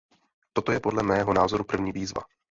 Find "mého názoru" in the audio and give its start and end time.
1.03-1.63